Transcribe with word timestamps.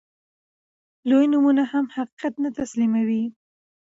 لوی 1.09 1.25
نومونه 1.31 1.63
هم 1.71 1.85
حقيقت 1.95 2.33
نه 2.43 2.49
تسليموي. 2.59 3.23